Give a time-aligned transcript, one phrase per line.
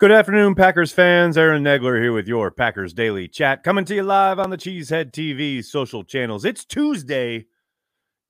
[0.00, 1.36] Good afternoon, Packers fans.
[1.36, 5.10] Aaron Nagler here with your Packers Daily Chat, coming to you live on the Cheesehead
[5.10, 6.44] TV social channels.
[6.44, 7.46] It's Tuesday,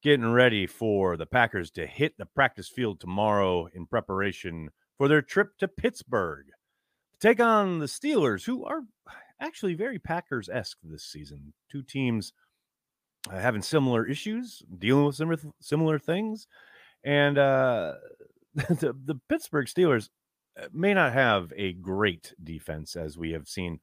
[0.02, 5.20] getting ready for the Packers to hit the practice field tomorrow in preparation for their
[5.20, 8.80] trip to Pittsburgh to take on the Steelers, who are
[9.38, 11.52] actually very Packers esque this season.
[11.70, 12.32] Two teams
[13.30, 16.46] uh, having similar issues, dealing with similar, similar things.
[17.04, 17.96] And uh,
[18.54, 20.08] the, the Pittsburgh Steelers
[20.72, 23.80] may not have a great defense as we have seen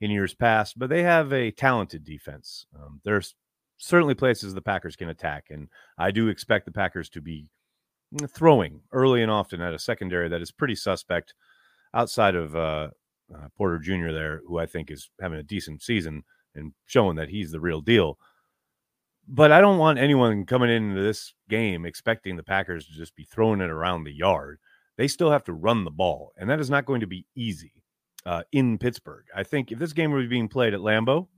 [0.00, 2.66] in years past, but they have a talented defense.
[2.76, 3.34] Um, there's
[3.78, 7.48] certainly places the Packers can attack, and I do expect the Packers to be
[8.14, 11.34] mm, throwing early and often at a secondary that is pretty suspect
[11.92, 12.88] outside of uh,
[13.34, 14.10] uh, Porter Jr.
[14.12, 16.24] there, who I think is having a decent season
[16.54, 18.18] and showing that he's the real deal.
[19.26, 23.24] But I don't want anyone coming into this game expecting the Packers to just be
[23.24, 24.58] throwing it around the yard
[24.96, 27.72] they still have to run the ball, and that is not going to be easy
[28.26, 29.24] uh, in Pittsburgh.
[29.34, 31.28] I think if this game were being played at Lambeau,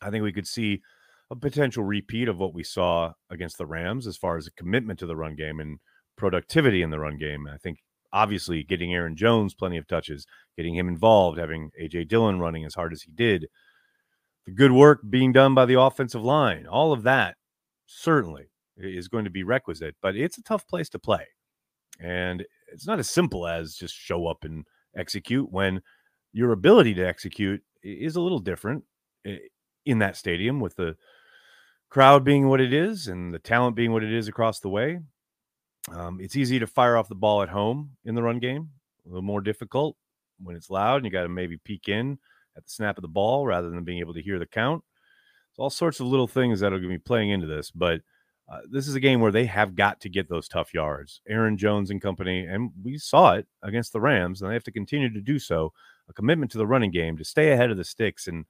[0.00, 0.82] I think we could see
[1.30, 4.98] a potential repeat of what we saw against the Rams as far as a commitment
[5.00, 5.78] to the run game and
[6.16, 7.46] productivity in the run game.
[7.52, 7.78] I think
[8.12, 12.74] obviously getting Aaron Jones plenty of touches, getting him involved, having AJ Dillon running as
[12.74, 13.46] hard as he did,
[14.46, 17.36] the good work being done by the offensive line, all of that
[17.86, 21.26] certainly is going to be requisite, but it's a tough place to play.
[21.98, 24.64] And it's not as simple as just show up and
[24.96, 25.80] execute when
[26.32, 28.84] your ability to execute is a little different
[29.84, 30.96] in that stadium with the
[31.88, 34.98] crowd being what it is and the talent being what it is across the way.
[35.92, 38.70] Um, it's easy to fire off the ball at home in the run game,
[39.04, 39.96] a little more difficult
[40.42, 42.18] when it's loud and you got to maybe peek in
[42.56, 44.82] at the snap of the ball rather than being able to hear the count.
[45.50, 48.00] It's all sorts of little things that are going to be playing into this, but
[48.48, 51.20] uh, this is a game where they have got to get those tough yards.
[51.28, 54.72] Aaron Jones and company, and we saw it against the Rams, and they have to
[54.72, 55.72] continue to do so.
[56.08, 58.44] A commitment to the running game to stay ahead of the sticks and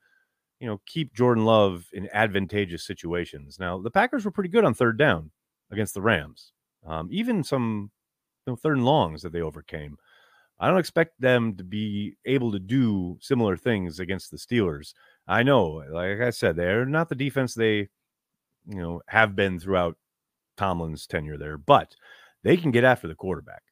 [0.61, 3.59] you know keep Jordan Love in advantageous situations.
[3.59, 5.31] Now the Packers were pretty good on third down
[5.71, 6.53] against the Rams,
[6.87, 7.91] um, even some
[8.47, 9.97] you know, third and longs that they overcame.
[10.59, 14.93] I don't expect them to be able to do similar things against the Steelers.
[15.27, 17.89] I know, like I said, they're not the defense they
[18.69, 19.97] you know, have been throughout
[20.57, 21.95] Tomlin's tenure there, but
[22.43, 23.63] they can get after the quarterback.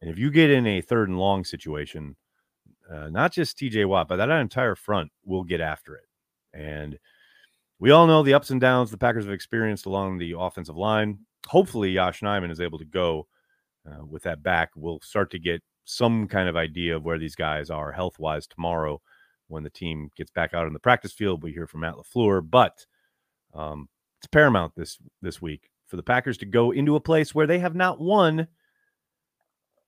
[0.00, 2.16] And if you get in a third and long situation,
[2.90, 6.08] uh, not just TJ Watt, but that entire front will get after it.
[6.52, 6.98] And
[7.78, 11.20] we all know the ups and downs the Packers have experienced along the offensive line.
[11.46, 13.26] Hopefully, Yosh Nijman is able to go
[13.90, 14.70] uh, with that back.
[14.74, 18.46] We'll start to get some kind of idea of where these guys are health wise
[18.46, 19.00] tomorrow
[19.48, 21.42] when the team gets back out in the practice field.
[21.42, 22.86] We hear from Matt LaFleur, but
[23.54, 23.88] um,
[24.20, 27.58] it's paramount this this week for the Packers to go into a place where they
[27.58, 28.48] have not won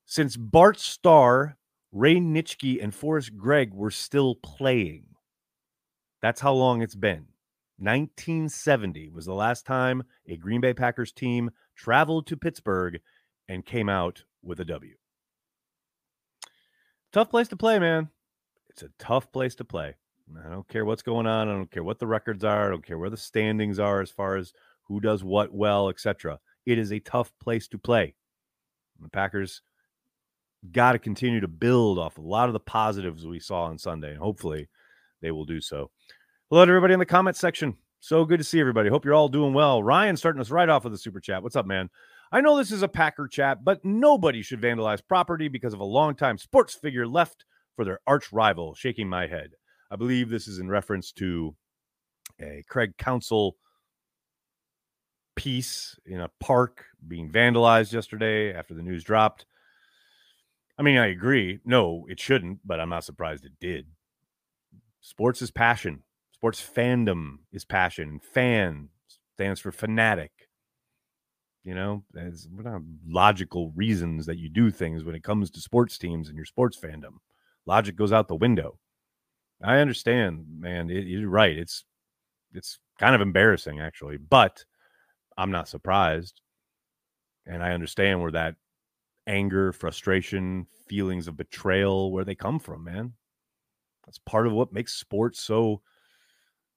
[0.06, 1.58] since Bart Starr,
[1.92, 5.04] Ray Nitschke, and Forrest Gregg were still playing.
[6.22, 7.26] That's how long it's been.
[7.76, 13.00] 1970 was the last time a Green Bay Packers team traveled to Pittsburgh
[13.48, 14.94] and came out with a W.
[17.12, 18.08] Tough place to play, man.
[18.70, 19.96] It's a tough place to play.
[20.44, 21.48] I don't care what's going on.
[21.48, 22.66] I don't care what the records are.
[22.66, 24.52] I don't care where the standings are as far as
[24.84, 26.38] who does what well, etc.
[26.66, 28.14] It is a tough place to play.
[29.00, 29.62] The Packers
[30.70, 34.10] got to continue to build off a lot of the positives we saw on Sunday,
[34.10, 34.68] and hopefully
[35.20, 35.90] they will do so.
[36.50, 37.76] Hello to everybody in the comment section.
[38.00, 38.88] So good to see everybody.
[38.88, 39.82] Hope you're all doing well.
[39.82, 41.42] Ryan starting us right off with a super chat.
[41.42, 41.88] What's up, man?
[42.30, 45.84] I know this is a Packer chat, but nobody should vandalize property because of a
[45.84, 47.44] longtime sports figure left
[47.76, 48.74] for their arch rival.
[48.74, 49.52] Shaking my head.
[49.92, 51.54] I believe this is in reference to
[52.40, 53.56] a Craig Counsell
[55.36, 59.44] piece in a park being vandalized yesterday after the news dropped.
[60.78, 61.60] I mean, I agree.
[61.66, 63.86] No, it shouldn't, but I'm not surprised it did.
[65.02, 66.04] Sports is passion.
[66.32, 68.18] Sports fandom is passion.
[68.18, 68.88] Fan
[69.34, 70.32] stands for fanatic.
[71.64, 75.98] You know, there's not logical reasons that you do things when it comes to sports
[75.98, 77.18] teams and your sports fandom.
[77.66, 78.78] Logic goes out the window.
[79.62, 80.90] I understand, man.
[80.90, 81.56] It, you're right.
[81.56, 81.84] It's
[82.52, 84.64] it's kind of embarrassing, actually, but
[85.36, 86.40] I'm not surprised,
[87.46, 88.56] and I understand where that
[89.26, 93.14] anger, frustration, feelings of betrayal, where they come from, man.
[94.06, 95.82] That's part of what makes sports so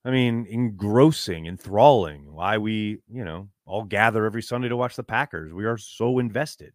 [0.06, 2.32] I mean, engrossing, enthralling.
[2.32, 5.52] Why we, you know, all gather every Sunday to watch the Packers.
[5.52, 6.74] We are so invested.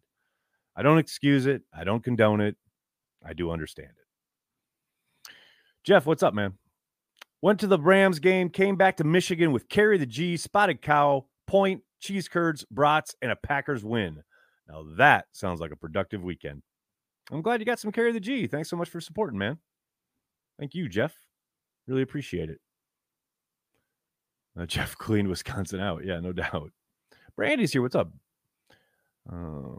[0.75, 1.63] I don't excuse it.
[1.73, 2.57] I don't condone it.
[3.25, 4.00] I do understand it.
[5.83, 6.53] Jeff, what's up, man?
[7.41, 11.25] Went to the Rams game, came back to Michigan with carry the G, spotted cow,
[11.47, 14.21] point, cheese curds, brats, and a Packers win.
[14.69, 16.61] Now that sounds like a productive weekend.
[17.31, 18.45] I'm glad you got some carry the G.
[18.45, 19.57] Thanks so much for supporting, man.
[20.59, 21.15] Thank you, Jeff.
[21.87, 22.59] Really appreciate it.
[24.59, 26.05] Uh, Jeff cleaned Wisconsin out.
[26.05, 26.71] Yeah, no doubt.
[27.35, 27.81] Brandy's here.
[27.81, 28.11] What's up?
[29.31, 29.77] Uh,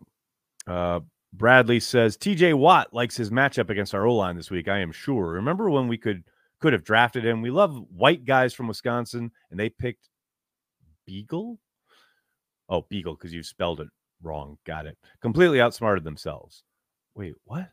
[0.67, 1.01] uh,
[1.33, 4.69] Bradley says TJ Watt likes his matchup against our O line this week.
[4.69, 5.29] I am sure.
[5.29, 6.25] Remember when we could
[6.61, 7.43] could have drafted him?
[7.43, 10.09] We love white guys from Wisconsin, and they picked
[11.07, 11.59] Beagle.
[12.69, 13.89] Oh, Beagle, because you spelled it
[14.23, 14.59] wrong.
[14.65, 14.97] Got it.
[15.21, 16.63] Completely outsmarted themselves.
[17.15, 17.69] Wait, what?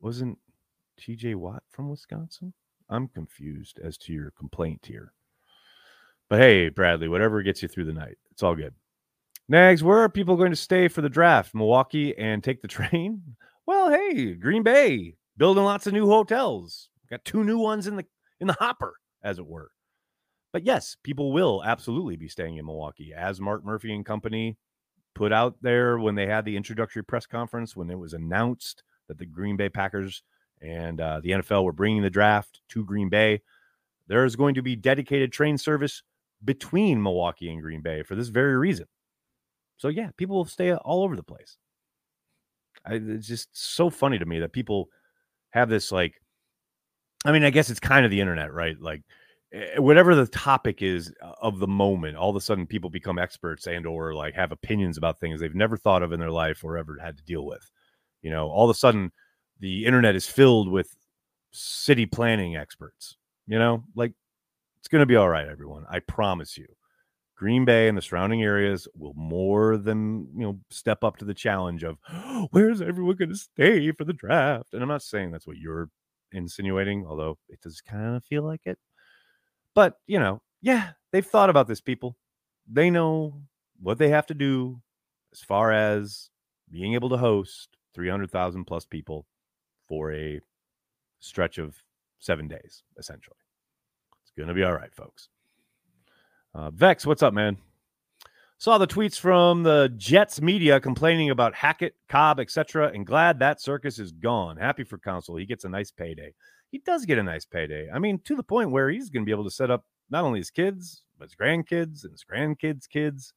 [0.00, 0.38] Wasn't
[1.00, 2.54] TJ Watt from Wisconsin?
[2.88, 5.12] I'm confused as to your complaint here.
[6.28, 8.74] But hey, Bradley, whatever gets you through the night, it's all good.
[9.48, 11.54] Nags, where are people going to stay for the draft?
[11.54, 13.36] Milwaukee and take the train?
[13.66, 16.88] Well, hey, Green Bay building lots of new hotels.
[17.10, 18.06] Got two new ones in the
[18.40, 19.70] in the hopper, as it were.
[20.52, 24.56] But yes, people will absolutely be staying in Milwaukee, as Mark Murphy and company
[25.14, 29.18] put out there when they had the introductory press conference when it was announced that
[29.18, 30.22] the Green Bay Packers
[30.60, 33.42] and uh, the NFL were bringing the draft to Green Bay.
[34.08, 36.02] There is going to be dedicated train service
[36.44, 38.86] between Milwaukee and Green Bay for this very reason.
[39.84, 41.58] So yeah, people will stay all over the place.
[42.86, 44.88] I, it's just so funny to me that people
[45.50, 46.22] have this like.
[47.26, 48.80] I mean, I guess it's kind of the internet, right?
[48.80, 49.02] Like
[49.52, 53.18] eh, whatever the topic is uh, of the moment, all of a sudden people become
[53.18, 56.64] experts and or like have opinions about things they've never thought of in their life
[56.64, 57.70] or ever had to deal with.
[58.22, 59.12] You know, all of a sudden
[59.60, 60.96] the internet is filled with
[61.50, 63.18] city planning experts.
[63.46, 64.14] You know, like
[64.78, 65.84] it's going to be all right, everyone.
[65.90, 66.68] I promise you.
[67.36, 71.34] Green Bay and the surrounding areas will more than you know step up to the
[71.34, 71.98] challenge of
[72.50, 74.72] where's everyone going to stay for the draft.
[74.72, 75.88] And I'm not saying that's what you're
[76.32, 78.78] insinuating, although it does kind of feel like it.
[79.74, 81.80] But you know, yeah, they've thought about this.
[81.80, 82.16] People,
[82.70, 83.42] they know
[83.80, 84.80] what they have to do
[85.32, 86.30] as far as
[86.70, 89.26] being able to host 300,000 plus people
[89.88, 90.40] for a
[91.20, 91.76] stretch of
[92.18, 93.36] seven days, essentially.
[94.22, 95.28] It's going to be all right, folks.
[96.54, 97.56] Uh, Vex, what's up, man?
[98.58, 103.60] Saw the tweets from the Jets media complaining about Hackett, Cobb, etc., and glad that
[103.60, 104.56] circus is gone.
[104.56, 105.34] Happy for Counsell.
[105.34, 106.32] He gets a nice payday.
[106.70, 107.90] He does get a nice payday.
[107.92, 110.22] I mean, to the point where he's going to be able to set up not
[110.22, 113.32] only his kids, but his grandkids and his grandkids' kids.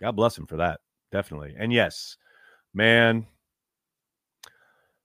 [0.00, 0.80] God bless him for that.
[1.10, 1.54] Definitely.
[1.58, 2.16] And yes,
[2.72, 3.26] man,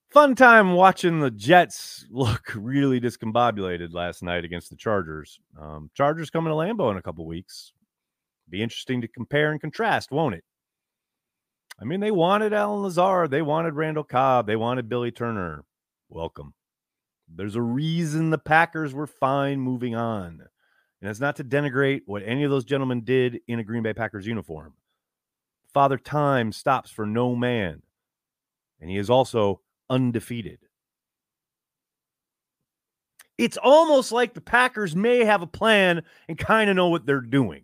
[0.10, 5.40] fun time watching the Jets look really discombobulated last night against the Chargers.
[5.60, 7.74] Um, Chargers coming to Lambeau in a couple weeks.
[8.50, 10.44] Be interesting to compare and contrast, won't it?
[11.80, 15.64] I mean, they wanted Allen Lazard, they wanted Randall Cobb, they wanted Billy Turner.
[16.10, 16.54] Welcome.
[17.28, 20.42] There's a reason the Packers were fine moving on.
[21.02, 23.94] And it's not to denigrate what any of those gentlemen did in a Green Bay
[23.94, 24.74] Packers uniform.
[25.74, 27.84] Father Time stops for no man.
[28.80, 30.60] And he is also undefeated.
[33.38, 37.22] It's almost like the Packers may have a plan and kind of know what they're
[37.22, 37.63] doing.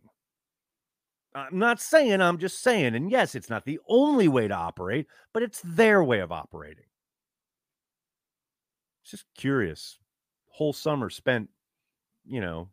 [1.35, 2.93] I'm not saying, I'm just saying.
[2.93, 6.85] And yes, it's not the only way to operate, but it's their way of operating.
[9.01, 9.97] It's just curious.
[10.49, 11.49] Whole summer spent,
[12.23, 12.69] you know,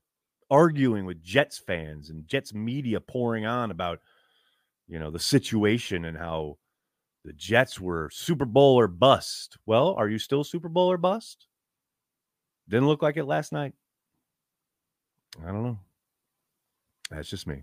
[0.50, 4.00] arguing with Jets fans and Jets media pouring on about,
[4.88, 6.59] you know, the situation and how
[7.25, 9.59] the Jets were Super Bowl or bust.
[9.67, 11.47] Well, are you still Super Bowl or bust?
[12.69, 13.75] Didn't look like it last night.
[15.43, 15.79] I don't know.
[17.11, 17.62] That's just me.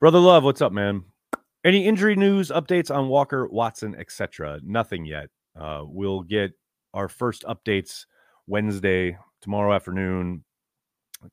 [0.00, 1.04] Brother Love, what's up, man?
[1.64, 4.60] Any injury news, updates on Walker, Watson, etc.?
[4.62, 5.30] Nothing yet.
[5.58, 6.52] Uh, we'll get
[6.92, 8.04] our first updates
[8.46, 10.44] Wednesday, tomorrow afternoon.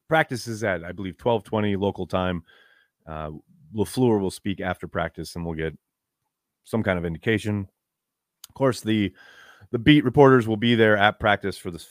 [0.07, 2.43] Practice is at, I believe, 1220 local time.
[3.05, 3.31] Uh,
[3.75, 5.77] LaFleur will speak after practice and we'll get
[6.63, 7.67] some kind of indication.
[8.49, 9.13] Of course, the
[9.71, 11.83] the beat reporters will be there at practice for the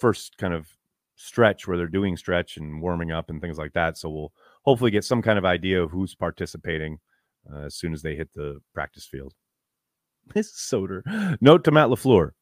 [0.00, 0.66] first kind of
[1.14, 3.98] stretch where they're doing stretch and warming up and things like that.
[3.98, 6.98] So we'll hopefully get some kind of idea of who's participating
[7.52, 9.34] uh, as soon as they hit the practice field.
[10.34, 11.02] This Soder.
[11.40, 12.32] Note to Matt LaFleur.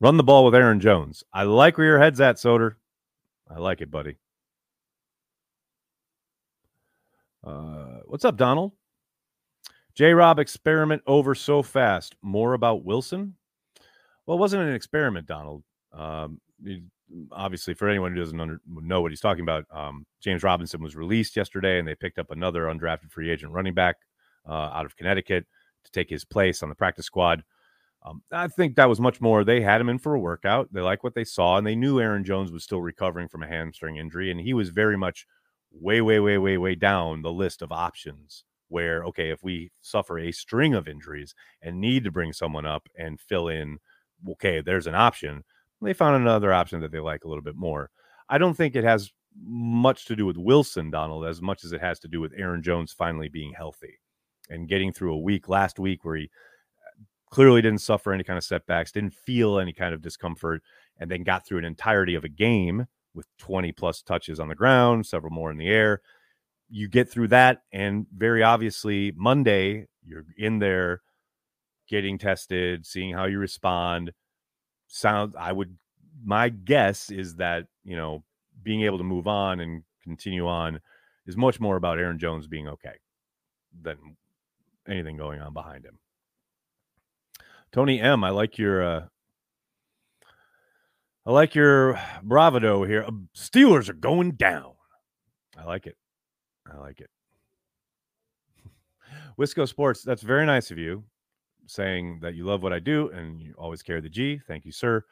[0.00, 1.22] Run the ball with Aaron Jones.
[1.32, 2.76] I like where your head's at, Soder.
[3.50, 4.16] I like it, buddy.
[7.42, 8.72] Uh, what's up, Donald?
[9.94, 12.16] J Rob experiment over so fast.
[12.22, 13.36] More about Wilson?
[14.26, 15.62] Well, it wasn't an experiment, Donald.
[15.92, 16.40] Um,
[17.30, 20.96] obviously, for anyone who doesn't under, know what he's talking about, um, James Robinson was
[20.96, 23.96] released yesterday, and they picked up another undrafted free agent running back
[24.48, 25.46] uh, out of Connecticut
[25.84, 27.44] to take his place on the practice squad.
[28.02, 29.44] Um, I think that was much more.
[29.44, 30.72] They had him in for a workout.
[30.72, 33.48] They like what they saw, and they knew Aaron Jones was still recovering from a
[33.48, 35.26] hamstring injury, and he was very much
[35.70, 38.44] way, way, way, way, way down the list of options.
[38.74, 42.88] Where okay, if we suffer a string of injuries and need to bring someone up
[42.98, 43.78] and fill in,
[44.32, 45.44] okay, there's an option.
[45.80, 47.90] They found another option that they like a little bit more.
[48.28, 51.80] I don't think it has much to do with Wilson, Donald, as much as it
[51.82, 54.00] has to do with Aaron Jones finally being healthy
[54.50, 58.38] and getting through a week last week where he uh, clearly didn't suffer any kind
[58.38, 60.62] of setbacks, didn't feel any kind of discomfort,
[60.98, 64.56] and then got through an entirety of a game with 20 plus touches on the
[64.56, 66.00] ground, several more in the air.
[66.74, 71.02] You get through that, and very obviously, Monday, you're in there
[71.88, 74.10] getting tested, seeing how you respond.
[74.88, 75.78] Sound, I would,
[76.24, 78.24] my guess is that, you know,
[78.60, 80.80] being able to move on and continue on
[81.28, 82.98] is much more about Aaron Jones being okay
[83.80, 84.16] than
[84.88, 86.00] anything going on behind him.
[87.70, 89.04] Tony M, I like your uh
[91.24, 93.04] I like your bravado here.
[93.04, 94.72] Uh, Steelers are going down.
[95.56, 95.96] I like it.
[96.72, 97.10] I like it.
[99.38, 101.04] Wisco Sports, that's very nice of you
[101.66, 104.40] saying that you love what I do and you always carry the G.
[104.46, 105.04] Thank you, sir.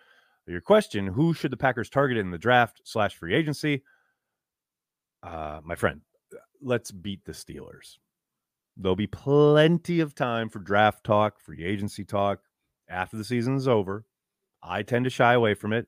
[0.46, 3.82] Your question Who should the Packers target in the draft slash free agency?
[5.22, 6.00] Uh, my friend,
[6.60, 7.98] let's beat the Steelers.
[8.76, 12.40] There'll be plenty of time for draft talk, free agency talk
[12.88, 14.04] after the season is over.
[14.62, 15.86] I tend to shy away from it.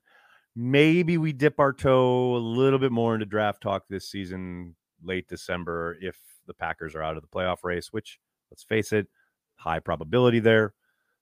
[0.55, 4.75] Maybe we dip our toe a little bit more into draft talk this season,
[5.05, 8.19] late December, if the Packers are out of the playoff race, which,
[8.51, 9.07] let's face it,
[9.55, 10.73] high probability there.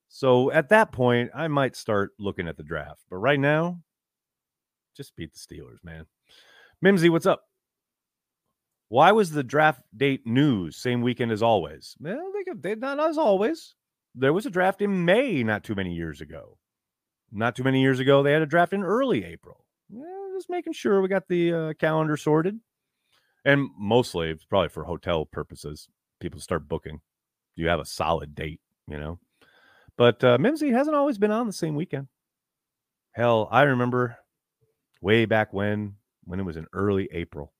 [0.08, 3.02] So at that point, I might start looking at the draft.
[3.10, 3.80] But right now,
[4.96, 6.06] just beat the Steelers, man.
[6.82, 7.44] Mimsy, what's up?
[8.90, 11.96] Why was the draft date news same weekend as always?
[12.00, 13.74] Well, they, not as always.
[14.14, 16.58] There was a draft in May not too many years ago.
[17.32, 19.66] Not too many years ago, they had a draft in early April.
[19.90, 20.04] Yeah,
[20.36, 22.60] just making sure we got the uh, calendar sorted.
[23.46, 25.90] And mostly, it's probably for hotel purposes.
[26.20, 27.02] People start booking.
[27.56, 29.20] You have a solid date, you know.
[29.98, 32.08] But uh, Mimsy hasn't always been on the same weekend.
[33.12, 34.18] Hell, I remember
[35.02, 37.54] way back when, when it was in early April.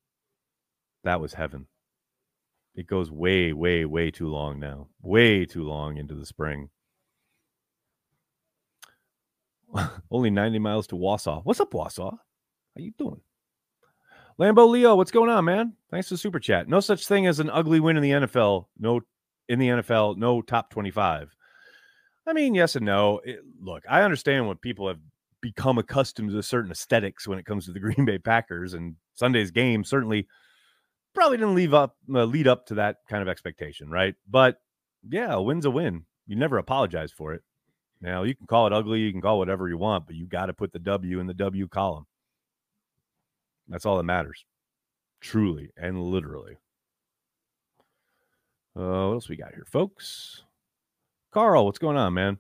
[1.04, 1.68] That was heaven.
[2.76, 4.88] It goes way, way, way too long now.
[5.02, 6.70] Way too long into the spring.
[10.12, 11.42] Only 90 miles to Wausau.
[11.44, 12.12] What's up, Wausau?
[12.12, 12.18] How
[12.78, 13.22] you doing?
[14.40, 15.74] Lambo Leo, what's going on, man?
[15.92, 16.68] Thanks for super chat.
[16.68, 18.66] No such thing as an ugly win in the NFL.
[18.80, 19.02] No
[19.48, 21.36] in the NFL, no top 25.
[22.26, 23.20] I mean, yes and no.
[23.24, 25.00] It, look, I understand when people have
[25.42, 29.52] become accustomed to certain aesthetics when it comes to the Green Bay Packers and Sunday's
[29.52, 30.28] game certainly
[31.14, 34.16] probably didn't leave up uh, lead up to that kind of expectation, right?
[34.28, 34.60] But
[35.08, 36.06] yeah, a win's a win.
[36.26, 37.44] You never apologize for it.
[38.02, 40.48] Now you can call it ugly, you can call whatever you want, but you got
[40.48, 42.06] to put the W in the W column.
[43.68, 44.46] That's all that matters,
[45.22, 46.58] truly and literally.
[48.76, 50.44] Uh, what else we got here, folks?
[51.32, 52.38] Carl, what's going on, man?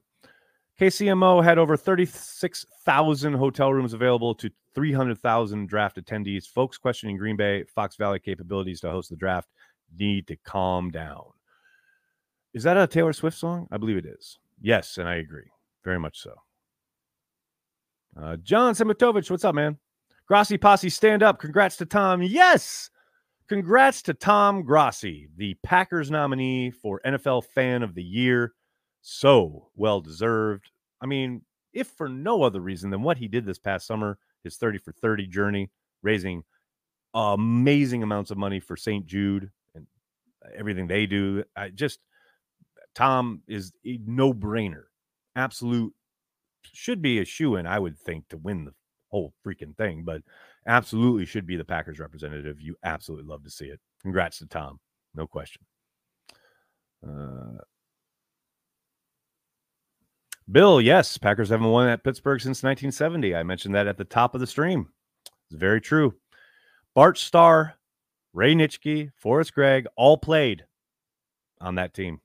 [0.79, 6.47] KCMO had over 36,000 hotel rooms available to 300,000 draft attendees.
[6.47, 9.49] Folks questioning Green Bay, Fox Valley capabilities to host the draft
[9.95, 11.25] need to calm down.
[12.53, 13.67] Is that a Taylor Swift song?
[13.71, 14.39] I believe it is.
[14.61, 15.49] Yes, and I agree.
[15.83, 16.33] Very much so.
[18.19, 19.77] Uh, John Simitovich, what's up, man?
[20.27, 21.39] Grossi Posse, stand up.
[21.39, 22.23] Congrats to Tom.
[22.23, 22.89] Yes.
[23.49, 28.53] Congrats to Tom Grossi, the Packers nominee for NFL Fan of the Year.
[29.01, 30.71] So well deserved.
[31.01, 31.41] I mean,
[31.73, 34.93] if for no other reason than what he did this past summer, his 30 for
[34.93, 35.69] 30 journey,
[36.01, 36.43] raising
[37.13, 39.05] amazing amounts of money for St.
[39.05, 39.85] Jude and
[40.57, 41.43] everything they do.
[41.55, 41.99] I just
[42.95, 44.83] Tom is a no brainer,
[45.35, 45.93] absolute
[46.71, 48.73] should be a shoe in, I would think, to win the
[49.13, 50.23] whole freaking thing, but
[50.65, 52.59] absolutely should be the Packers representative.
[52.59, 53.79] You absolutely love to see it.
[54.01, 54.79] Congrats to Tom,
[55.13, 55.61] no question.
[57.07, 57.61] Uh,
[60.51, 63.35] Bill, yes, Packers haven't won at Pittsburgh since 1970.
[63.35, 64.89] I mentioned that at the top of the stream.
[65.25, 66.15] It's very true.
[66.95, 67.75] Bart Starr,
[68.33, 70.65] Ray Nitschke, Forrest Gregg all played
[71.61, 72.19] on that team.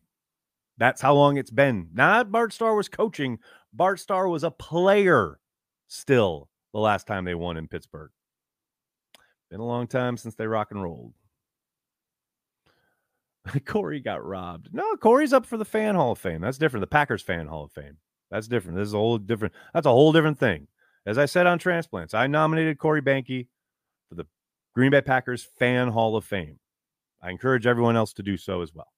[0.79, 1.91] That's how long it's been.
[1.93, 3.41] Not Bart Starr was coaching.
[3.75, 5.39] Bart Starr was a player
[5.87, 8.11] still the last time they won in Pittsburgh.
[9.51, 11.15] Been a long time since they rock and rolled.
[13.67, 14.69] Corey got robbed.
[14.73, 16.41] No, Corey's up for the fan hall of fame.
[16.41, 16.83] That's different.
[16.83, 17.97] The Packers fan hall of fame.
[18.31, 18.77] That's different.
[18.77, 19.55] This is a whole different.
[19.73, 20.69] That's a whole different thing.
[21.07, 23.49] As I said on transplants, I nominated Corey Behnke
[24.09, 24.27] for the
[24.75, 26.59] Green Bay Packers fan hall of fame.
[27.23, 28.93] I encourage everyone else to do so as well.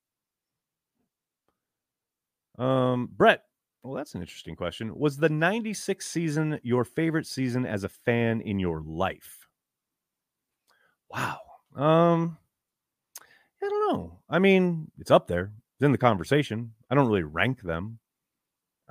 [2.59, 3.45] Um, Brett,
[3.83, 4.95] well, that's an interesting question.
[4.95, 9.47] Was the 96 season your favorite season as a fan in your life?
[11.09, 11.39] Wow.
[11.75, 12.37] Um,
[13.63, 14.19] I don't know.
[14.29, 15.53] I mean, it's up there.
[15.77, 16.73] It's in the conversation.
[16.91, 17.99] I don't really rank them.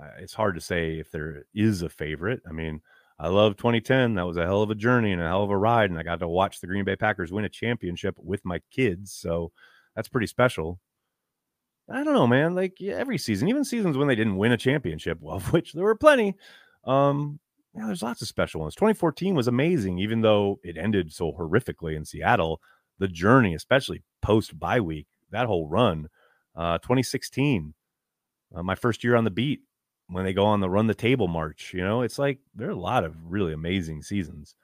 [0.01, 2.41] Uh, it's hard to say if there is a favorite.
[2.47, 2.81] I mean,
[3.19, 4.15] I love 2010.
[4.15, 5.89] That was a hell of a journey and a hell of a ride.
[5.89, 9.11] And I got to watch the Green Bay Packers win a championship with my kids.
[9.11, 9.51] So
[9.95, 10.79] that's pretty special.
[11.91, 12.55] I don't know, man.
[12.55, 15.83] Like every season, even seasons when they didn't win a championship, well, of which there
[15.83, 16.35] were plenty.
[16.85, 17.39] Um,
[17.75, 18.75] yeah, there's lots of special ones.
[18.75, 22.61] 2014 was amazing, even though it ended so horrifically in Seattle.
[22.97, 26.09] The journey, especially post bye week, that whole run.
[26.55, 27.73] Uh, 2016,
[28.53, 29.61] uh, my first year on the beat,
[30.07, 32.71] when they go on the run the table march, you know, it's like there are
[32.71, 34.55] a lot of really amazing seasons.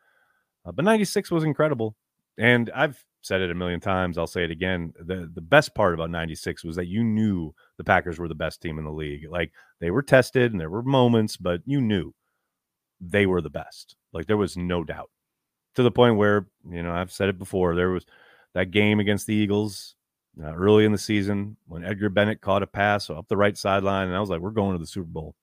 [0.66, 1.96] Uh, but 96 was incredible.
[2.38, 4.18] And I've said it a million times.
[4.18, 4.94] I'll say it again.
[5.00, 8.62] The the best part about 96 was that you knew the Packers were the best
[8.62, 9.28] team in the league.
[9.30, 12.14] Like they were tested and there were moments, but you knew
[13.02, 13.96] they were the best.
[14.14, 15.10] Like there was no doubt.
[15.76, 18.06] To the point where, you know, I've said it before, there was
[18.54, 19.96] that game against the Eagles
[20.42, 24.08] uh, early in the season when Edgar Bennett caught a pass up the right sideline
[24.08, 25.36] and I was like, we're going to the Super Bowl.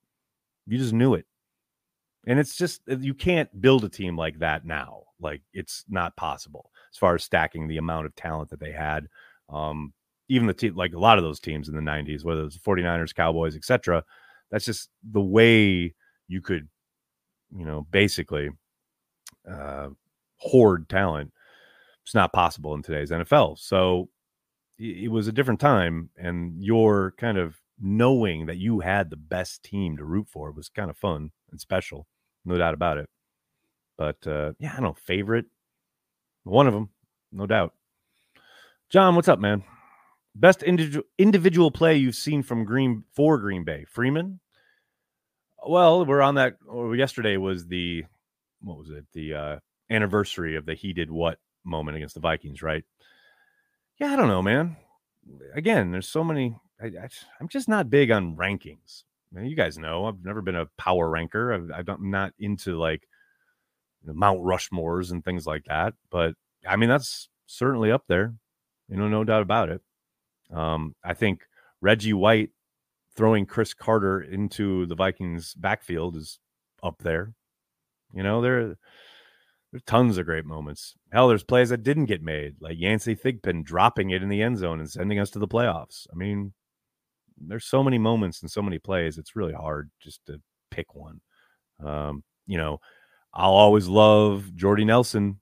[0.67, 1.27] You just knew it.
[2.27, 5.03] And it's just you can't build a team like that now.
[5.21, 9.09] Like it's not possible as far as stacking the amount of talent that they had.
[9.49, 9.93] Um,
[10.29, 13.15] even the team, like a lot of those teams in the 90s, whether it's 49ers,
[13.15, 14.05] Cowboys, etc.
[14.51, 15.95] That's just the way
[16.29, 16.69] you could,
[17.55, 18.51] you know, basically
[19.51, 19.89] uh,
[20.37, 21.33] hoard talent.
[22.05, 23.59] It's not possible in today's NFL.
[23.59, 24.09] So
[24.79, 29.63] it was a different time, and your kind of knowing that you had the best
[29.63, 32.07] team to root for was kind of fun and special,
[32.45, 33.09] no doubt about it.
[33.97, 35.47] But uh, yeah, I don't know, favorite
[36.45, 36.91] one of them,
[37.31, 37.75] no doubt.
[38.91, 39.65] John, what's up, man?
[40.35, 44.41] Best individual individual play you've seen from Green for Green Bay, Freeman.
[45.67, 46.55] Well, we're on that.
[46.97, 48.05] yesterday was the
[48.61, 49.05] what was it?
[49.13, 49.57] The uh,
[49.91, 52.85] anniversary of the he did what moment against the Vikings, right?
[53.99, 54.77] Yeah, I don't know, man.
[55.55, 56.57] Again, there's so many.
[56.81, 56.87] I,
[57.41, 59.05] am just not big on rankings.
[59.39, 61.53] you guys know I've never been a power ranker.
[61.53, 63.07] I've, I'm not into like
[64.05, 65.95] Mount Rushmores and things like that.
[66.11, 66.35] But
[66.69, 68.35] I mean, that's certainly up there.
[68.89, 69.81] You know, no doubt about it.
[70.53, 71.43] Um, I think
[71.81, 72.51] Reggie White
[73.17, 76.39] throwing Cris Carter into the Vikings backfield is
[76.83, 77.33] up there.
[78.13, 78.77] You know, there
[79.73, 80.95] there are tons of great moments.
[81.13, 84.59] Hell, there's plays that didn't get made, like Yancey Thigpen dropping it in the end
[84.59, 86.07] zone and sending us to the playoffs.
[86.13, 86.53] I mean,
[87.39, 89.17] there's so many moments and so many plays.
[89.17, 91.21] It's really hard just to pick one.
[91.85, 92.81] Um, you know,
[93.35, 95.41] I'll always love Jordy Nelson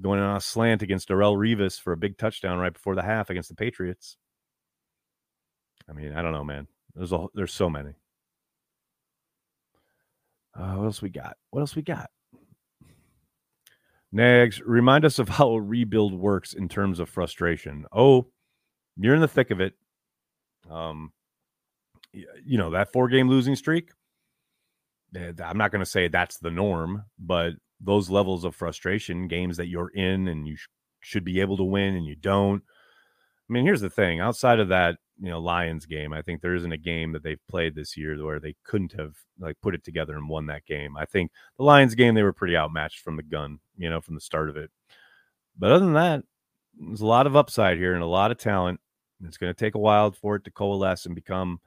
[0.00, 3.30] going on a slant against Darrelle Revis for a big touchdown right before the half
[3.30, 4.16] against the Patriots.
[5.88, 6.66] I mean, I don't know, man.
[6.94, 7.94] There's a, there's so many.
[10.54, 11.36] Uh, what else we got?
[11.50, 12.10] What else we got?
[14.10, 17.86] Nags, remind us of how rebuild works in terms of frustration.
[17.92, 18.26] Oh,
[18.98, 19.74] you're in the thick of it.
[20.70, 21.12] Um,
[22.12, 23.90] you know that four game losing streak.
[25.16, 29.56] Eh, I'm not going to say that's the norm, but those levels of frustration, games
[29.56, 30.68] that you're in and you sh-
[31.00, 32.62] should be able to win and you don't.
[33.48, 36.54] I mean, here's the thing outside of that, you know, Lions game, I think there
[36.54, 39.84] isn't a game that they've played this year where they couldn't have like put it
[39.84, 40.96] together and won that game.
[40.96, 44.14] I think the Lions game, they were pretty outmatched from the gun, you know, from
[44.14, 44.70] the start of it.
[45.58, 46.22] But other than that,
[46.78, 48.80] there's a lot of upside here and a lot of talent.
[49.24, 51.60] It's going to take a while for it to coalesce and become,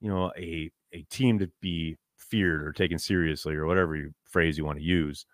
[0.00, 4.64] you know, a a team to be feared or taken seriously or whatever phrase you
[4.64, 5.26] want to use.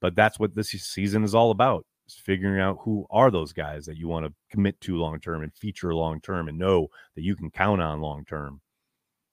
[0.00, 1.86] But that's what this season is all about.
[2.06, 5.42] is figuring out who are those guys that you want to commit to long term
[5.42, 8.60] and feature long term and know that you can count on long term.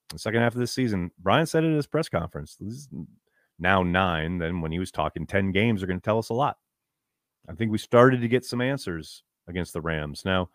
[0.09, 2.55] The second half of this season, Brian said it at his press conference.
[2.59, 2.89] This is
[3.59, 4.37] now nine.
[4.37, 6.57] Then when he was talking 10 games are going to tell us a lot.
[7.49, 10.23] I think we started to get some answers against the Rams.
[10.25, 10.49] Now,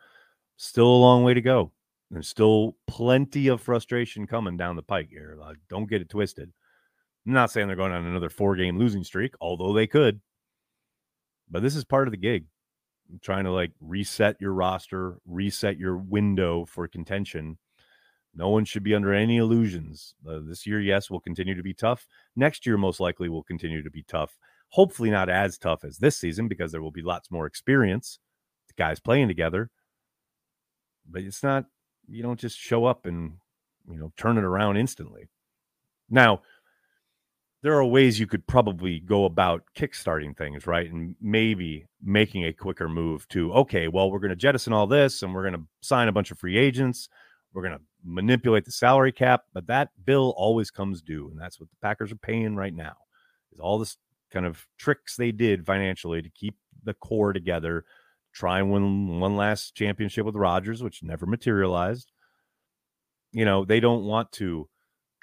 [0.56, 1.72] still a long way to go.
[2.11, 5.37] There's still plenty of frustration coming down the pike here.
[5.38, 6.53] Like, don't get it twisted.
[7.27, 10.21] I'm not saying they're going on another four game losing streak, although they could.
[11.51, 12.47] But this is part of the gig.
[13.11, 17.59] I'm trying to like reset your roster, reset your window for contention.
[18.35, 20.14] No one should be under any illusions.
[20.29, 22.07] Uh, this year, yes, will continue to be tough.
[22.37, 24.37] Next year, most likely, will continue to be tough.
[24.71, 28.19] Hopefully, not as tough as this season because there will be lots more experience,
[28.69, 29.71] the guys playing together.
[31.09, 31.66] But it's not,
[32.09, 33.35] you don't just show up and,
[33.88, 35.29] you know, turn it around instantly.
[36.09, 36.42] Now,
[37.62, 40.90] there are ways you could probably go about kickstarting things, right?
[40.90, 45.23] And maybe making a quicker move to, okay, well, we're going to jettison all this
[45.23, 47.09] and we're going to sign a bunch of free agents.
[47.53, 51.29] We're going to manipulate the salary cap, but that bill always comes due.
[51.31, 52.95] And that's what the Packers are paying right now
[53.53, 53.97] is all this
[54.31, 57.85] kind of tricks they did financially to keep the core together,
[58.37, 62.12] try and win one last championship with Rodgers, which never materialized.
[63.33, 64.68] You know, they don't want to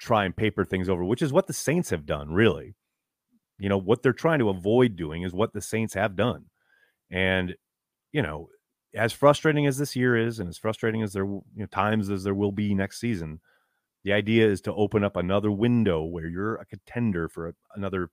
[0.00, 2.74] try and paper things over, which is what the Saints have done, really.
[3.56, 6.46] You know, what they're trying to avoid doing is what the Saints have done.
[7.08, 7.54] And,
[8.10, 8.48] you know,
[8.96, 12.24] as frustrating as this year is, and as frustrating as there you know, times as
[12.24, 13.40] there will be next season,
[14.02, 18.10] the idea is to open up another window where you're a contender for another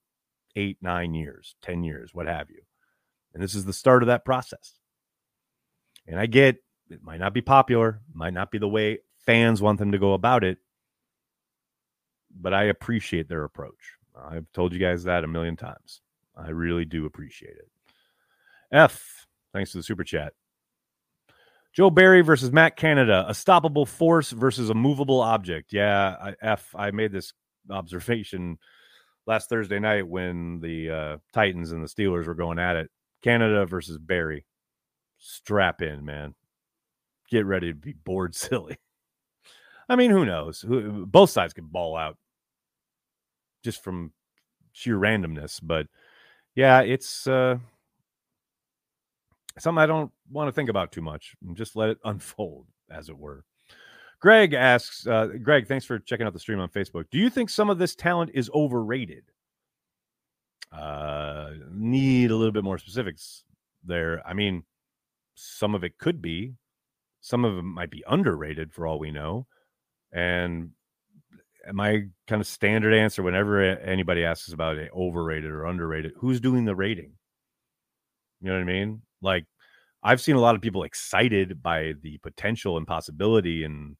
[0.54, 2.62] eight, nine years, 10 years, what have you.
[3.34, 4.74] And this is the start of that process.
[6.06, 6.56] And I get
[6.90, 10.14] it might not be popular, might not be the way fans want them to go
[10.14, 10.58] about it,
[12.30, 13.96] but I appreciate their approach.
[14.14, 16.00] I've told you guys that a million times.
[16.36, 17.70] I really do appreciate it.
[18.70, 20.32] F, thanks to the super chat.
[21.72, 25.72] Joe Barry versus Matt Canada, a stoppable force versus a movable object.
[25.72, 27.32] Yeah, I, F, I made this
[27.70, 28.58] observation
[29.26, 32.90] last Thursday night when the uh, Titans and the Steelers were going at it.
[33.22, 34.44] Canada versus Barry.
[35.24, 36.34] Strap in, man.
[37.30, 38.76] Get ready to be bored silly.
[39.88, 40.64] I mean, who knows?
[40.66, 42.18] Both sides could ball out
[43.62, 44.12] just from
[44.72, 45.60] sheer randomness.
[45.62, 45.86] But
[46.56, 47.58] yeah, it's uh,
[49.58, 51.36] something I don't want to think about too much.
[51.54, 53.44] Just let it unfold, as it were.
[54.18, 57.04] Greg asks, uh, Greg, thanks for checking out the stream on Facebook.
[57.10, 59.24] Do you think some of this talent is overrated?
[60.72, 63.44] Uh, need a little bit more specifics
[63.84, 64.22] there.
[64.26, 64.64] I mean,
[65.34, 66.54] some of it could be,
[67.20, 69.46] some of it might be underrated for all we know.
[70.12, 70.70] And
[71.72, 76.64] my kind of standard answer whenever anybody asks about it, overrated or underrated, who's doing
[76.64, 77.12] the rating?
[78.40, 79.02] You know what I mean?
[79.20, 79.46] Like,
[80.02, 83.96] I've seen a lot of people excited by the potential and possibility and,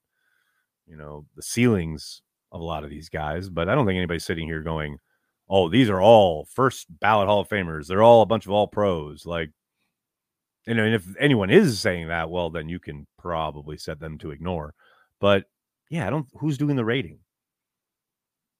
[0.86, 4.24] you know, the ceilings of a lot of these guys, but I don't think anybody's
[4.24, 4.98] sitting here going,
[5.48, 7.86] oh, these are all first ballot Hall of Famers.
[7.86, 9.24] They're all a bunch of all pros.
[9.24, 9.50] Like,
[10.66, 14.30] know, and if anyone is saying that, well, then you can probably set them to
[14.30, 14.74] ignore.
[15.20, 15.44] But
[15.90, 17.18] yeah, I don't, who's doing the rating?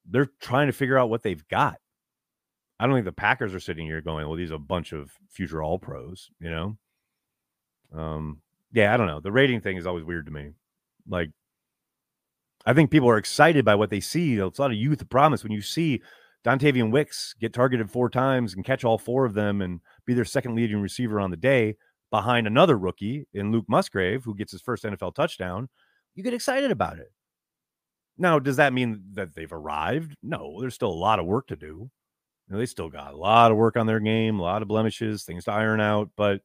[0.08, 1.76] they're trying to figure out what they've got.
[2.78, 5.12] I don't think the Packers are sitting here going, "Well, these are a bunch of
[5.30, 6.76] future All Pros," you know.
[7.92, 9.20] Um, yeah, I don't know.
[9.20, 10.50] The rating thing is always weird to me.
[11.06, 11.30] Like,
[12.66, 14.36] I think people are excited by what they see.
[14.36, 16.02] It's a lot of youth promise when you see
[16.44, 20.24] Dontayvion Wicks get targeted four times and catch all four of them and be their
[20.24, 21.76] second leading receiver on the day
[22.12, 25.68] behind another rookie in Luke Musgrave, who gets his first NFL touchdown.
[26.14, 27.10] You get excited about it.
[28.18, 30.14] Now, does that mean that they've arrived?
[30.22, 31.90] No, there's still a lot of work to do.
[32.46, 34.68] You know, they still got a lot of work on their game, a lot of
[34.68, 36.10] blemishes, things to iron out.
[36.14, 36.42] But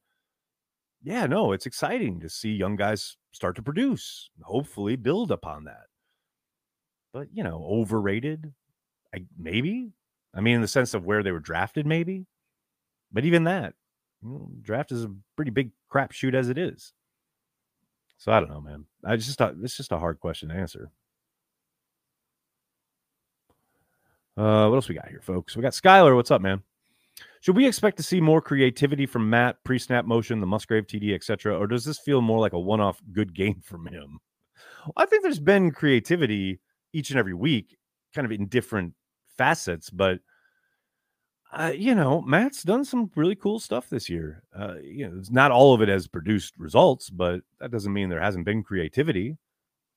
[1.03, 5.87] yeah, no, it's exciting to see young guys start to produce, hopefully build upon that.
[7.13, 8.53] But, you know, overrated,
[9.13, 9.91] I, maybe.
[10.33, 12.25] I mean, in the sense of where they were drafted, maybe.
[13.11, 13.73] But even that,
[14.29, 16.93] know, draft is a pretty big crapshoot as it is.
[18.17, 18.85] So I don't know, man.
[19.05, 20.91] I just thought it's just a hard question to answer.
[24.35, 25.55] Uh, what else we got here, folks?
[25.55, 26.15] We got Skyler.
[26.15, 26.61] What's up, man?
[27.41, 31.57] Should we expect to see more creativity from Matt, pre-snap motion, the Musgrave TD, etc.,
[31.57, 34.19] or does this feel more like a one-off good game from him?
[34.95, 36.59] I think there's been creativity
[36.93, 37.77] each and every week,
[38.13, 38.93] kind of in different
[39.37, 40.19] facets, but
[41.53, 44.43] uh, you know, Matt's done some really cool stuff this year.
[44.57, 48.21] Uh, you know, not all of it has produced results, but that doesn't mean there
[48.21, 49.37] hasn't been creativity.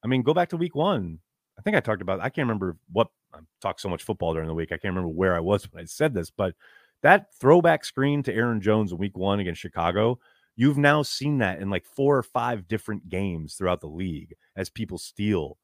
[0.05, 1.19] I mean, go back to week one.
[1.59, 2.21] I think I talked about.
[2.21, 4.71] I can't remember what I talked so much football during the week.
[4.71, 6.55] I can't remember where I was when I said this, but
[7.03, 10.19] that throwback screen to Aaron Jones in week one against Chicago,
[10.57, 14.71] you've now seen that in like four or five different games throughout the league as
[14.71, 15.59] people steal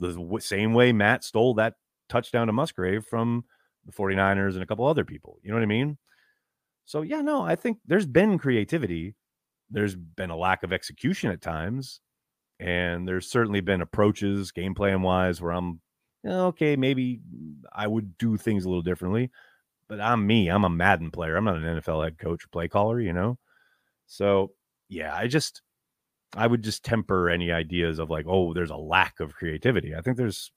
[0.00, 1.74] the same way Matt stole that
[2.08, 3.44] touchdown to Musgrave from
[3.86, 5.38] the 49ers and a couple other people.
[5.42, 5.98] You know what I mean?
[6.84, 9.14] So, yeah, no, I think there's been creativity.
[9.70, 12.00] There's been a lack of execution at times.
[12.58, 15.80] And there's certainly been approaches, game plan wise, where I'm
[16.24, 17.20] eh, okay, maybe
[17.72, 19.30] I would do things a little differently.
[19.88, 20.48] But I'm me.
[20.48, 21.36] I'm a Madden player.
[21.36, 23.38] I'm not an NFL head coach or play caller, you know?
[24.06, 24.52] So,
[24.88, 25.62] yeah, I just,
[26.36, 29.94] I would just temper any ideas of like, oh, there's a lack of creativity.
[29.94, 30.52] I think there's,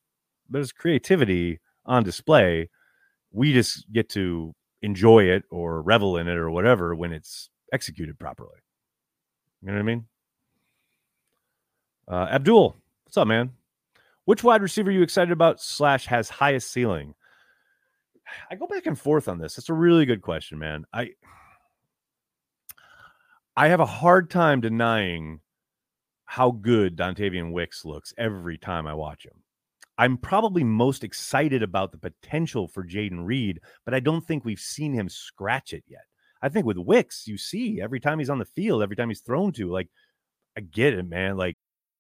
[0.50, 2.70] there's creativity on display.
[3.32, 8.18] We just get to enjoy it or revel in it or whatever when it's executed
[8.18, 8.58] properly.
[9.62, 10.06] You know what I mean?
[12.08, 13.52] Uh, Abdul, what's up, man?
[14.26, 17.14] Which wide receiver you excited about slash has highest ceiling?
[18.50, 19.58] I go back and forth on this.
[19.58, 20.86] It's a really good question, man.
[20.94, 21.12] I
[23.56, 25.42] I have a hard time denying
[26.26, 29.44] how good Dontayvion Wicks looks every time I watch him.
[30.00, 34.58] I'm probably most excited about the potential for Jayden Reed, but I don't think we've
[34.58, 36.06] seen him scratch it yet.
[36.42, 39.20] I think with Wicks, you see every time he's on the field, every time he's
[39.20, 39.90] thrown to, like,
[40.58, 41.36] I get it, man.
[41.36, 41.58] Like,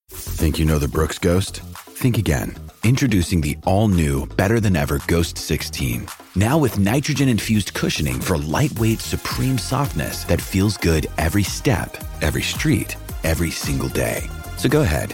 [0.09, 1.59] think you know the Brooks Ghost?
[1.59, 2.55] Think again.
[2.85, 6.07] Introducing the all new, better than ever Ghost 16.
[6.37, 12.43] Now with nitrogen infused cushioning for lightweight, supreme softness that feels good every step, every
[12.43, 14.23] street, every single day.
[14.55, 15.13] So go ahead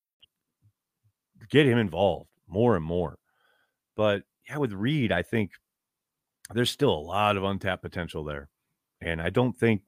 [1.51, 3.17] get him involved more and more.
[3.95, 5.51] But yeah, with Reed, I think
[6.53, 8.49] there's still a lot of untapped potential there.
[9.01, 9.81] And I don't think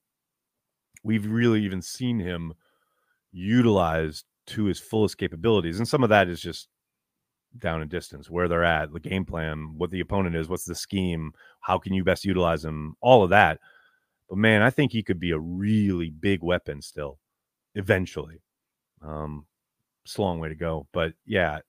[1.03, 2.53] we've really even seen him
[3.31, 5.77] utilized to his fullest capabilities.
[5.77, 6.69] And some of that is just
[7.57, 10.75] down in distance, where they're at, the game plan, what the opponent is, what's the
[10.75, 13.59] scheme, how can you best utilize him, all of that.
[14.29, 17.19] But man, I think he could be a really big weapon still,
[17.75, 18.41] eventually.
[19.01, 19.45] Um,
[20.05, 20.87] it's a long way to go.
[20.91, 21.59] But yeah,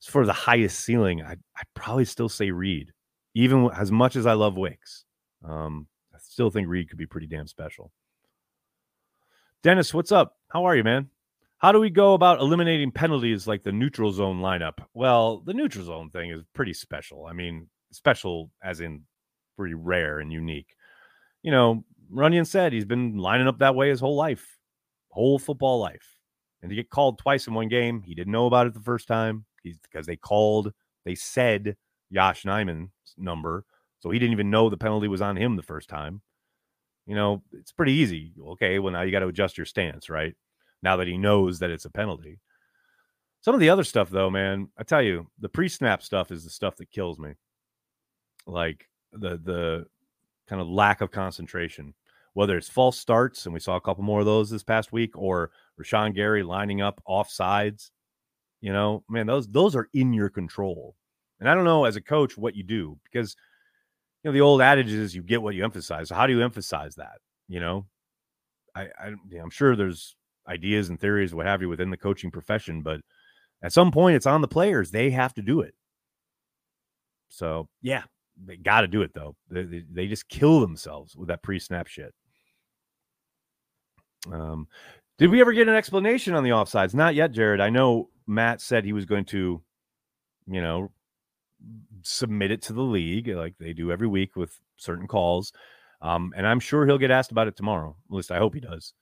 [0.00, 2.92] as for the highest ceiling, I I probably still say Reed,
[3.34, 5.04] even as much as I love Wicks.
[5.44, 7.92] Um, I still think Reed could be pretty damn special.
[9.62, 10.36] Dennis, what's up?
[10.48, 11.08] How are you, man?
[11.58, 14.84] How do we go about eliminating penalties like the neutral zone lineup?
[14.92, 17.26] Well, the neutral zone thing is pretty special.
[17.26, 19.02] I mean, special as in
[19.56, 20.74] pretty rare and unique.
[21.42, 24.58] You know, Runyon said he's been lining up that way his whole life,
[25.08, 26.13] whole football life
[26.64, 29.06] and to get called twice in one game, he didn't know about it the first
[29.06, 29.44] time.
[29.62, 30.72] He's because they called,
[31.04, 31.76] they said
[32.08, 33.66] Yosh Nijman's number,
[34.00, 36.22] so he didn't even know the penalty was on him the first time.
[37.06, 38.32] You know, it's pretty easy.
[38.42, 40.34] Okay, well now you got to adjust your stance, right?
[40.82, 42.40] Now that he knows that it's a penalty.
[43.42, 46.50] Some of the other stuff, though, man, I tell you, the pre-snap stuff is the
[46.50, 47.34] stuff that kills me.
[48.46, 49.84] Like the the
[50.48, 51.92] kind of lack of concentration,
[52.32, 55.10] whether it's false starts, and we saw a couple more of those this past week,
[55.14, 57.90] or Rashan Gary lining up off sides.
[58.60, 60.94] You know, man, those those are in your control.
[61.40, 63.36] And I don't know as a coach what you do because
[64.22, 66.08] you know the old adage is you get what you emphasize.
[66.08, 67.18] So how do you emphasize that?
[67.48, 67.86] You know,
[68.74, 70.16] I, I I'm sure there's
[70.48, 73.00] ideas and theories, what have you, within the coaching profession, but
[73.62, 74.90] at some point it's on the players.
[74.90, 75.74] They have to do it.
[77.28, 78.04] So yeah,
[78.42, 79.36] they got to do it though.
[79.50, 82.14] They, they, they, just kill themselves with that pre-snap shit.
[84.32, 84.68] Um,
[85.18, 86.94] did we ever get an explanation on the offsides?
[86.94, 87.60] Not yet, Jared.
[87.60, 89.62] I know Matt said he was going to,
[90.46, 90.90] you know,
[92.02, 95.52] submit it to the league like they do every week with certain calls.
[96.02, 97.96] Um, and I'm sure he'll get asked about it tomorrow.
[98.10, 98.92] At least I hope he does.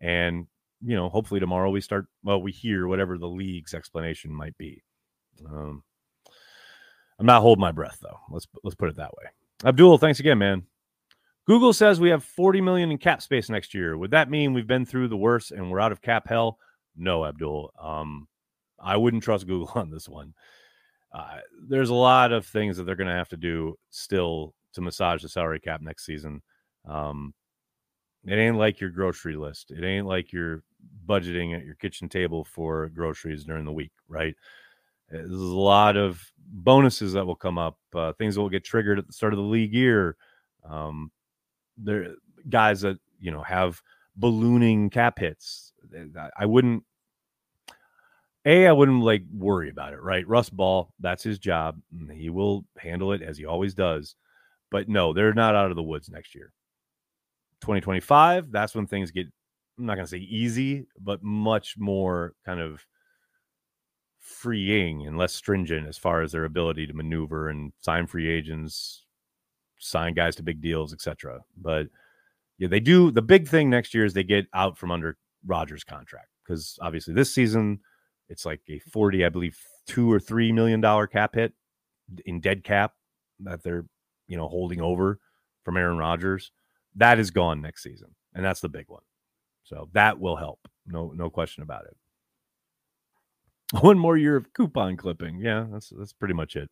[0.00, 0.46] And,
[0.84, 4.82] you know, hopefully tomorrow we start, well, we hear whatever the league's explanation might be.
[5.46, 5.82] Um,
[7.18, 8.18] I'm not holding my breath though.
[8.30, 9.30] Let's let's put it that way.
[9.64, 10.64] Abdul, thanks again, man.
[11.46, 13.96] Google says we have 40 million in cap space next year.
[13.96, 16.58] Would that mean we've been through the worst and we're out of cap hell?
[16.96, 17.72] No, Abdul.
[17.80, 18.28] Um,
[18.78, 20.34] I wouldn't trust Google on this one.
[21.12, 24.80] Uh, there's a lot of things that they're going to have to do still to
[24.80, 26.42] massage the salary cap next season.
[26.88, 27.34] Um,
[28.24, 29.72] It ain't like your grocery list.
[29.72, 30.62] It ain't like you're
[31.06, 34.34] budgeting at your kitchen table for groceries during the week, right?
[35.12, 38.64] Uh, there's a lot of bonuses that will come up, uh, things that will get
[38.64, 40.16] triggered at the start of the league year.
[40.68, 41.10] Um,
[41.82, 42.14] there,
[42.48, 43.80] guys that you know have
[44.16, 45.72] ballooning cap hits.
[45.94, 46.84] Eh, I wouldn't.
[48.44, 50.26] A, I wouldn't like worry about it, right?
[50.26, 51.80] Russ Ball, that's his job.
[52.12, 54.16] He will handle it as he always does.
[54.70, 56.52] But no, they're not out of the woods next year.
[57.60, 59.28] 2025, that's when things get,
[59.78, 62.84] I'm not going to say easy, but much more kind of
[64.18, 69.04] freeing and less stringent as far as their ability to maneuver and sign free agents,
[69.82, 71.40] sign guys to big deals, etc.
[71.56, 71.88] But
[72.58, 73.10] yeah, they do.
[73.10, 75.16] The big thing next year is they get out from under
[75.46, 77.80] Rodgers' contract because obviously this season
[78.28, 81.52] it's like a 40, I believe, two or three million dollar cap hit
[82.24, 82.92] in dead cap
[83.40, 83.84] that they're
[84.28, 85.18] you know holding over
[85.64, 86.52] from Aaron Rodgers.
[86.94, 89.02] That is gone next season, and that's the big one.
[89.64, 90.60] So that will help.
[90.86, 91.96] No, no question about it.
[93.82, 95.40] One more year of coupon clipping.
[95.40, 96.70] Yeah, that's that's pretty much it.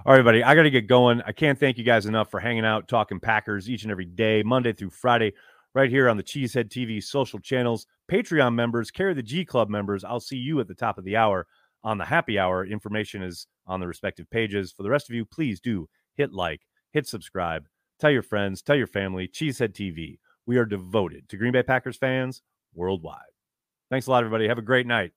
[0.00, 1.22] All right, everybody, I got to get going.
[1.22, 4.42] I can't thank you guys enough for hanging out, talking Packers each and every day,
[4.42, 5.32] Monday through Friday,
[5.72, 7.86] right here on the Cheesehead TV social channels.
[8.10, 10.04] Patreon members, carry the G Club members.
[10.04, 11.46] I'll see you at the top of the hour
[11.84, 12.66] on the happy hour.
[12.66, 14.72] Information is on the respective pages.
[14.72, 16.60] For the rest of you, please do hit like,
[16.92, 17.66] hit subscribe,
[17.98, 19.26] tell your friends, tell your family.
[19.26, 20.18] Cheesehead TV.
[20.44, 22.42] We are devoted to Green Bay Packers fans
[22.74, 23.20] worldwide.
[23.90, 24.48] Thanks a lot, everybody.
[24.48, 25.12] Have a great night.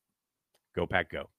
[0.75, 1.29] Go Pack Go.